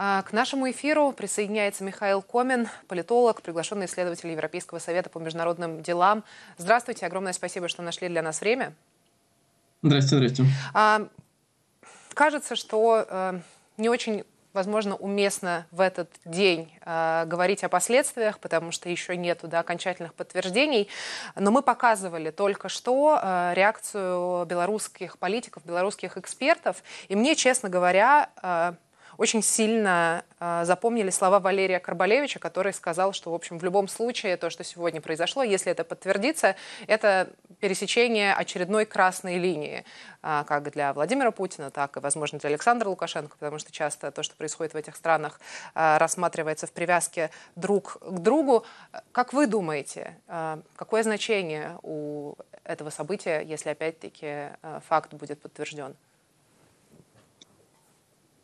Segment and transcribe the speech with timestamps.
[0.00, 6.22] А, к нашему эфиру присоединяется Михаил Комин, политолог, приглашенный исследователь Европейского совета по международным делам.
[6.56, 8.74] Здравствуйте, огромное спасибо, что нашли для нас время.
[9.82, 10.52] Здравствуйте, здравствуйте.
[10.72, 11.08] А,
[12.14, 13.40] кажется, что э,
[13.76, 14.22] не очень
[14.52, 20.14] возможно, уместно в этот день э, говорить о последствиях, потому что еще нет да, окончательных
[20.14, 20.88] подтверждений.
[21.34, 26.84] Но мы показывали только что э, реакцию белорусских политиков, белорусских экспертов.
[27.08, 28.74] И мне, честно говоря, э,
[29.18, 34.36] очень сильно э, запомнили слова Валерия Карбалевича, который сказал, что, в общем, в любом случае
[34.36, 36.54] то, что сегодня произошло, если это подтвердится,
[36.86, 37.28] это
[37.58, 39.84] пересечение очередной красной линии,
[40.22, 44.22] э, как для Владимира Путина, так и, возможно, для Александра Лукашенко, потому что часто то,
[44.22, 45.40] что происходит в этих странах,
[45.74, 48.64] э, рассматривается в привязке друг к другу.
[49.10, 54.50] Как вы думаете, э, какое значение у этого события, если опять-таки
[54.88, 55.96] факт будет подтвержден?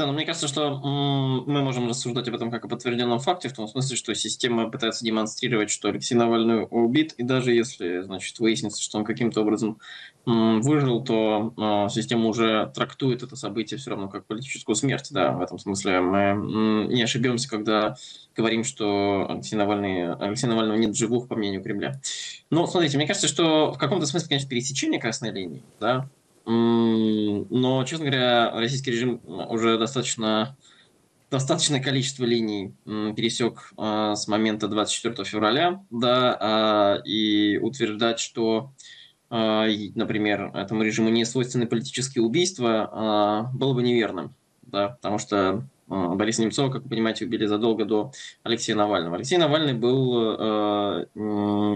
[0.00, 3.52] Да, но мне кажется, что мы можем рассуждать об этом как о подтвержденном факте, в
[3.52, 8.82] том смысле, что система пытается демонстрировать, что Алексей Навальный убит, и даже если, значит, выяснится,
[8.82, 9.78] что он каким-то образом
[10.24, 15.42] выжил, то а, система уже трактует это событие все равно как политическую смерть, да, в
[15.42, 17.94] этом смысле мы не ошибемся, когда
[18.34, 22.00] говорим, что Алексей Навальный, Алексей Навального нет живых, по мнению Кремля.
[22.48, 26.08] Но, смотрите, мне кажется, что в каком-то смысле, конечно, пересечение красной линии, да,
[26.44, 30.56] но, честно говоря, российский режим уже достаточно
[31.30, 38.72] достаточное количество линий пересек э, с момента 24 февраля, да, э, и утверждать, что,
[39.30, 45.36] э, например, этому режиму не свойственны политические убийства, э, было бы неверным, да, потому что
[45.48, 48.12] а, Бориса Немцова, как вы понимаете, убили задолго до
[48.44, 49.16] Алексея Навального.
[49.16, 51.06] Алексей Навальный был э,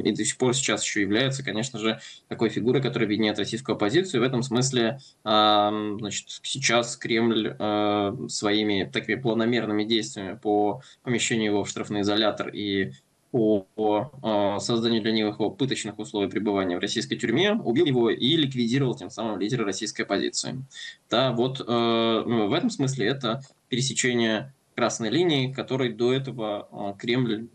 [0.05, 4.21] и до сих пор сейчас еще является, конечно же, такой фигурой, которая объединяет российскую оппозицию.
[4.21, 11.47] И в этом смысле э, значит, сейчас Кремль э, своими такими планомерными действиями по помещению
[11.47, 12.93] его в штрафный изолятор и
[13.35, 19.11] по созданию для него пыточных условий пребывания в российской тюрьме, убил его и ликвидировал тем
[19.11, 20.65] самым лидера российской оппозиции.
[21.11, 26.99] Да, вот э, ну, в этом смысле это пересечение красной линии, которой до этого э,
[26.99, 27.49] Кремль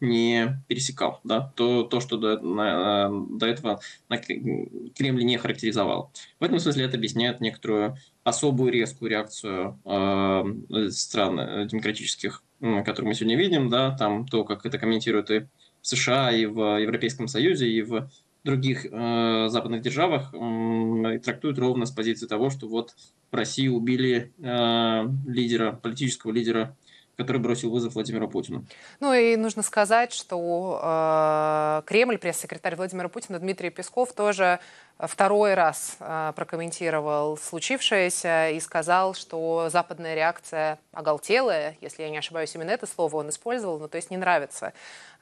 [0.00, 1.20] не пересекал.
[1.24, 1.52] Да?
[1.56, 6.12] То, то что до, на, э, до этого Кремль не характеризовал.
[6.40, 12.42] В этом смысле это объясняет некоторую особую резкую реакцию э, стран э, демократических,
[12.84, 16.80] которую мы сегодня видим, да, там то, как это комментируют и в США, и в
[16.80, 18.08] Европейском Союзе, и в
[18.44, 22.94] других э, западных державах э, трактуют ровно с позиции того, что вот
[23.30, 26.76] в России убили э, лидера, политического лидера
[27.16, 28.64] который бросил вызов Владимиру Путину.
[29.00, 34.58] Ну и нужно сказать, что э, Кремль, пресс-секретарь Владимира Путина Дмитрий Песков тоже
[34.98, 42.54] второй раз э, прокомментировал случившееся и сказал, что западная реакция оголтелая, если я не ошибаюсь,
[42.54, 44.72] именно это слово он использовал, ну то есть не нравится,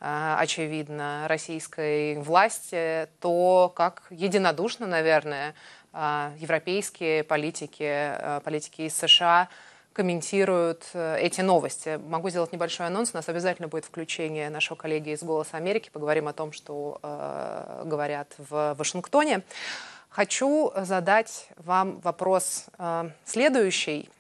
[0.01, 5.55] э, очевидно, российской власти, то как единодушно, наверное,
[5.93, 9.49] э, европейские политики, э, политики из США–
[9.93, 12.01] комментируют э, эти новости.
[12.09, 13.11] Могу сделать небольшой анонс.
[13.13, 15.91] У нас обязательно будет включение нашего коллеги из «Голоса Америки».
[15.93, 19.43] Поговорим о том, что э, говорят в Вашингтоне.
[20.09, 24.11] Хочу задать вам вопрос э, следующий.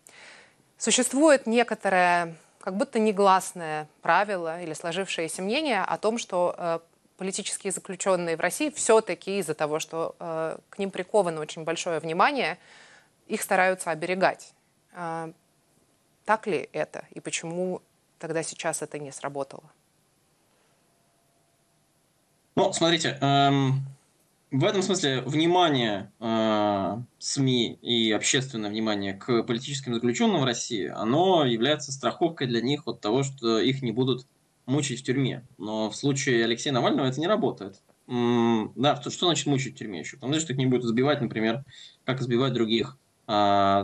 [0.78, 6.78] Существует некоторое, как будто негласное правило или сложившееся мнение о том, что э,
[7.18, 12.58] политические заключенные в России все-таки из-за того, что э, к ним приковано очень большое внимание,
[13.26, 14.52] их стараются оберегать.
[16.24, 17.06] Так ли это?
[17.10, 17.82] И почему
[18.18, 19.64] тогда сейчас это не сработало?
[22.54, 23.80] Ну, смотрите, эм,
[24.50, 31.46] в этом смысле внимание э, СМИ и общественное внимание к политическим заключенным в России, оно
[31.46, 34.26] является страховкой для них от того, что их не будут
[34.66, 35.46] мучить в тюрьме.
[35.56, 37.80] Но в случае Алексея Навального это не работает.
[38.08, 40.16] М да, что, что значит мучить в тюрьме еще?
[40.16, 41.64] Потому что их не будут избивать, например,
[42.04, 42.98] как избивать других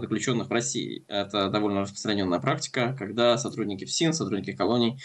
[0.00, 1.04] заключенных в России.
[1.08, 4.98] Это довольно распространенная практика, когда сотрудники ФСИН, сотрудники колоний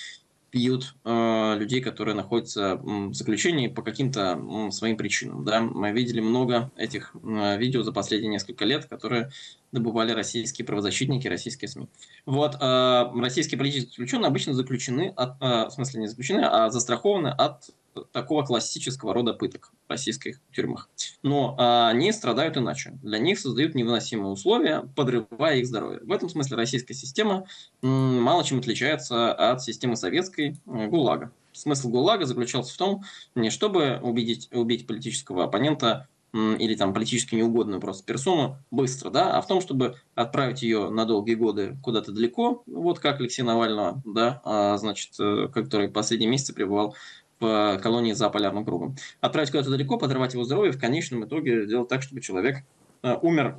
[0.53, 5.43] пьют э, людей, которые находятся в заключении по каким-то э, своим причинам.
[5.43, 5.61] Да?
[5.61, 9.31] Мы видели много этих э, видео за последние несколько лет, которые
[9.71, 11.87] добывали российские правозащитники, российские СМИ.
[12.27, 17.29] Вот, э, российские политические заключенные обычно заключены, от, э, в смысле не заключены, а застрахованы
[17.29, 17.71] от
[18.11, 20.89] такого классического рода пыток в российских тюрьмах.
[21.21, 22.97] Но а, они страдают иначе.
[23.01, 26.01] Для них создают невыносимые условия, подрывая их здоровье.
[26.03, 27.45] В этом смысле российская система
[27.81, 31.31] мало чем отличается от системы советской э, ГУЛАГа.
[31.51, 33.03] Смысл ГУЛАГа заключался в том,
[33.35, 39.41] не чтобы убедить, убить политического оппонента или там политически неугодную просто персону быстро, да, а
[39.41, 44.41] в том, чтобы отправить ее на долгие годы куда-то далеко, вот как Алексея Навального, да,
[44.43, 46.95] а, значит, э, который последние месяцы пребывал
[47.43, 48.95] в колонии за полярным кругом.
[49.21, 52.63] Отправить куда-то далеко, подорвать его здоровье, в конечном итоге сделать так, чтобы человек
[53.03, 53.57] э, умер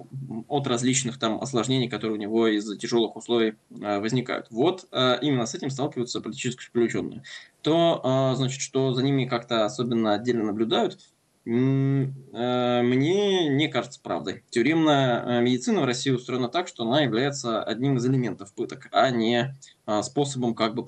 [0.48, 4.46] от различных там осложнений, которые у него из-за тяжелых условий э, возникают.
[4.50, 7.22] Вот именно с этим сталкиваются политические заключенные.
[7.62, 10.98] То, значит, что за ними как-то особенно отдельно наблюдают–
[11.46, 14.44] Э, мне не кажется правдой.
[14.50, 19.10] Тюремная э, медицина в России устроена так, что она является одним из элементов пыток, а
[19.10, 19.54] не
[20.02, 20.82] способом как бы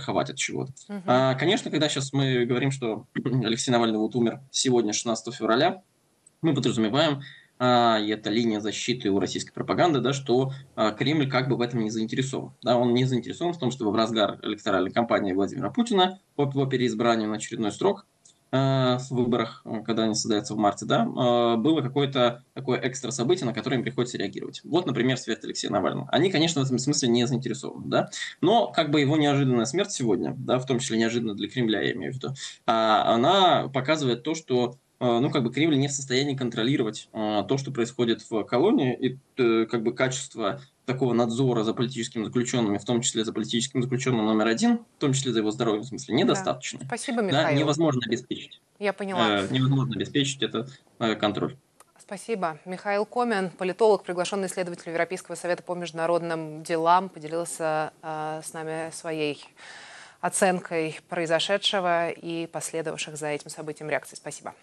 [0.00, 0.72] подстраховать от чего-то.
[0.88, 1.38] Угу.
[1.38, 3.06] Конечно, когда сейчас мы говорим, что
[3.44, 5.82] Алексей Навальный вот умер сегодня, 16 февраля,
[6.42, 7.20] мы подразумеваем,
[7.58, 11.60] а, и это линия защиты у российской пропаганды, да, что а, Кремль как бы в
[11.60, 12.52] этом не заинтересован.
[12.62, 16.64] Да, он не заинтересован в том, чтобы в разгар электоральной кампании Владимира Путина по его
[16.64, 18.06] переизбранию на очередной срок
[18.56, 23.46] в выборах, э, когда они создаются в марте, да, э, было какое-то такое экстра событие,
[23.46, 24.60] на которое им приходится реагировать.
[24.64, 26.08] Вот, например, смерть Алексея Навального.
[26.10, 28.10] Они, конечно, в этом смысле не заинтересованы, да,
[28.40, 31.92] но как бы его неожиданная смерть сегодня, да, в том числе неожиданно для Кремля, я
[31.92, 32.34] имею в виду,
[32.66, 37.70] а, она показывает то, что ну, как бы Кремль не в состоянии контролировать то, что
[37.70, 40.60] происходит в колонии, и как бы качество
[40.90, 45.12] такого надзора за политическими заключенными, в том числе за политическим заключенным номер один, в том
[45.12, 46.80] числе за его здоровьем, в смысле, недостаточно.
[46.80, 46.86] Да.
[46.86, 47.46] Спасибо, Михаил.
[47.46, 48.60] Да, невозможно обеспечить.
[48.78, 49.40] Я поняла.
[49.40, 50.66] Э, невозможно обеспечить это
[50.98, 51.56] э, контроль.
[51.98, 52.58] Спасибо.
[52.64, 59.44] Михаил Комин, политолог, приглашенный исследователь Европейского совета по международным делам, поделился э, с нами своей
[60.20, 64.16] оценкой произошедшего и последовавших за этим событием реакций.
[64.16, 64.54] Спасибо.